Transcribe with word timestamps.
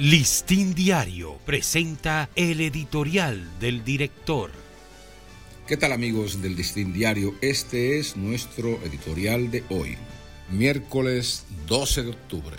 Listín 0.00 0.74
Diario 0.74 1.36
presenta 1.44 2.30
el 2.34 2.62
editorial 2.62 3.46
del 3.60 3.84
director. 3.84 4.50
¿Qué 5.66 5.76
tal 5.76 5.92
amigos 5.92 6.40
del 6.40 6.56
Listín 6.56 6.94
Diario? 6.94 7.34
Este 7.42 7.98
es 7.98 8.16
nuestro 8.16 8.82
editorial 8.82 9.50
de 9.50 9.62
hoy, 9.68 9.98
miércoles 10.48 11.44
12 11.66 12.04
de 12.04 12.08
octubre. 12.12 12.56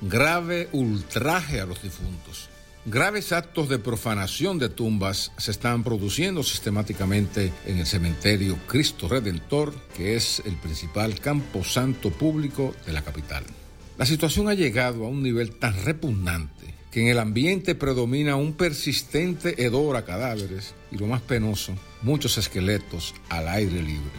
Grave 0.00 0.68
ultraje 0.72 1.60
a 1.60 1.66
los 1.66 1.80
difuntos. 1.80 2.48
Graves 2.86 3.30
actos 3.30 3.68
de 3.68 3.78
profanación 3.78 4.58
de 4.58 4.68
tumbas 4.68 5.30
se 5.38 5.52
están 5.52 5.84
produciendo 5.84 6.42
sistemáticamente 6.42 7.52
en 7.66 7.78
el 7.78 7.86
cementerio 7.86 8.58
Cristo 8.66 9.06
Redentor, 9.06 9.72
que 9.96 10.16
es 10.16 10.42
el 10.44 10.56
principal 10.56 11.20
camposanto 11.20 12.10
público 12.10 12.74
de 12.84 12.94
la 12.94 13.02
capital. 13.02 13.44
La 14.00 14.06
situación 14.06 14.48
ha 14.48 14.54
llegado 14.54 15.04
a 15.04 15.10
un 15.10 15.22
nivel 15.22 15.56
tan 15.56 15.84
repugnante 15.84 16.74
que 16.90 17.02
en 17.02 17.08
el 17.08 17.18
ambiente 17.18 17.74
predomina 17.74 18.34
un 18.34 18.54
persistente 18.54 19.62
hedor 19.62 19.94
a 19.94 20.06
cadáveres 20.06 20.72
y 20.90 20.96
lo 20.96 21.06
más 21.06 21.20
penoso, 21.20 21.74
muchos 22.00 22.38
esqueletos 22.38 23.14
al 23.28 23.46
aire 23.46 23.82
libre. 23.82 24.18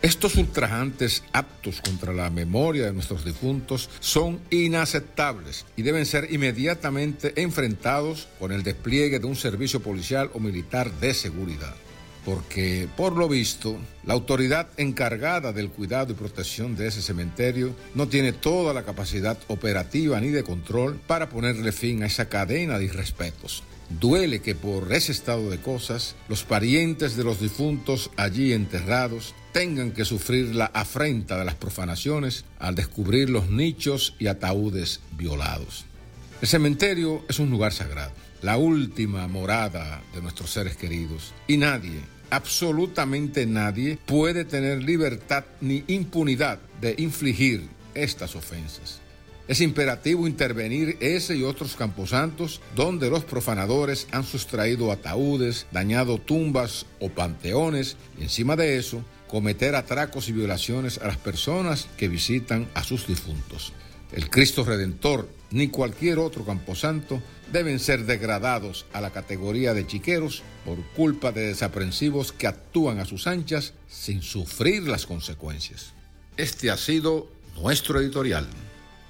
Estos 0.00 0.36
ultrajantes 0.36 1.24
actos 1.34 1.82
contra 1.82 2.14
la 2.14 2.30
memoria 2.30 2.86
de 2.86 2.94
nuestros 2.94 3.22
difuntos 3.22 3.90
son 4.00 4.40
inaceptables 4.48 5.66
y 5.76 5.82
deben 5.82 6.06
ser 6.06 6.32
inmediatamente 6.32 7.34
enfrentados 7.36 8.28
con 8.38 8.50
el 8.50 8.62
despliegue 8.62 9.18
de 9.18 9.26
un 9.26 9.36
servicio 9.36 9.80
policial 9.80 10.30
o 10.32 10.40
militar 10.40 10.90
de 11.00 11.12
seguridad 11.12 11.74
porque 12.28 12.86
por 12.94 13.16
lo 13.16 13.26
visto 13.26 13.78
la 14.04 14.12
autoridad 14.12 14.68
encargada 14.76 15.54
del 15.54 15.70
cuidado 15.70 16.12
y 16.12 16.14
protección 16.14 16.76
de 16.76 16.88
ese 16.88 17.00
cementerio 17.00 17.74
no 17.94 18.06
tiene 18.08 18.34
toda 18.34 18.74
la 18.74 18.82
capacidad 18.82 19.38
operativa 19.48 20.20
ni 20.20 20.28
de 20.28 20.44
control 20.44 21.00
para 21.06 21.30
ponerle 21.30 21.72
fin 21.72 22.02
a 22.02 22.06
esa 22.06 22.28
cadena 22.28 22.78
de 22.78 22.84
irrespetos. 22.84 23.62
Duele 23.88 24.42
que 24.42 24.54
por 24.54 24.92
ese 24.92 25.10
estado 25.10 25.48
de 25.48 25.56
cosas 25.56 26.16
los 26.28 26.44
parientes 26.44 27.16
de 27.16 27.24
los 27.24 27.40
difuntos 27.40 28.10
allí 28.18 28.52
enterrados 28.52 29.34
tengan 29.54 29.92
que 29.92 30.04
sufrir 30.04 30.54
la 30.54 30.66
afrenta 30.66 31.38
de 31.38 31.46
las 31.46 31.54
profanaciones 31.54 32.44
al 32.58 32.74
descubrir 32.74 33.30
los 33.30 33.48
nichos 33.48 34.16
y 34.18 34.26
ataúdes 34.26 35.00
violados. 35.12 35.86
El 36.42 36.48
cementerio 36.48 37.24
es 37.26 37.38
un 37.38 37.48
lugar 37.48 37.72
sagrado, 37.72 38.12
la 38.42 38.58
última 38.58 39.26
morada 39.28 40.02
de 40.14 40.20
nuestros 40.20 40.50
seres 40.50 40.76
queridos, 40.76 41.32
y 41.48 41.56
nadie, 41.56 42.02
absolutamente 42.30 43.46
nadie 43.46 43.98
puede 44.06 44.44
tener 44.44 44.82
libertad 44.82 45.44
ni 45.60 45.84
impunidad 45.86 46.58
de 46.80 46.94
infligir 46.98 47.68
estas 47.94 48.36
ofensas. 48.36 49.00
Es 49.48 49.62
imperativo 49.62 50.28
intervenir 50.28 50.98
ese 51.00 51.34
y 51.34 51.42
otros 51.42 51.74
camposantos 51.74 52.60
donde 52.76 53.08
los 53.08 53.24
profanadores 53.24 54.06
han 54.12 54.24
sustraído 54.24 54.92
ataúdes, 54.92 55.66
dañado 55.72 56.18
tumbas 56.18 56.84
o 57.00 57.08
panteones 57.08 57.96
y 58.18 58.24
encima 58.24 58.56
de 58.56 58.76
eso 58.76 59.02
cometer 59.26 59.74
atracos 59.74 60.28
y 60.28 60.32
violaciones 60.32 60.98
a 60.98 61.06
las 61.06 61.16
personas 61.16 61.88
que 61.96 62.08
visitan 62.08 62.68
a 62.74 62.84
sus 62.84 63.06
difuntos. 63.06 63.72
El 64.12 64.28
Cristo 64.28 64.64
Redentor 64.64 65.28
ni 65.50 65.68
cualquier 65.68 66.18
otro 66.18 66.44
camposanto 66.44 67.22
deben 67.52 67.78
ser 67.78 68.04
degradados 68.04 68.86
a 68.92 69.00
la 69.00 69.10
categoría 69.10 69.74
de 69.74 69.86
chiqueros 69.86 70.42
por 70.64 70.82
culpa 70.94 71.32
de 71.32 71.46
desaprensivos 71.46 72.32
que 72.32 72.46
actúan 72.46 72.98
a 72.98 73.04
sus 73.04 73.26
anchas 73.26 73.74
sin 73.88 74.22
sufrir 74.22 74.88
las 74.88 75.06
consecuencias. 75.06 75.92
Este 76.36 76.70
ha 76.70 76.76
sido 76.76 77.28
nuestro 77.56 78.00
editorial. 78.00 78.46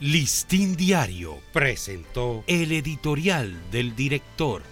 Listín 0.01 0.77
Diario 0.77 1.39
presentó 1.53 2.45
el 2.47 2.73
editorial 2.73 3.57
del 3.73 3.97
director. 3.97 4.63